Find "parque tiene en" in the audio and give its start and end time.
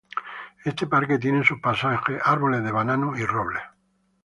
0.87-1.43